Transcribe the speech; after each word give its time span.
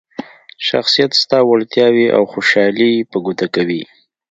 شخصیت 0.67 1.11
ستا 1.21 1.39
وړتیاوې 1.45 2.07
او 2.15 2.23
خوشحالي 2.31 2.91
په 3.11 3.17
ګوته 3.25 3.47
کوي. 3.55 3.83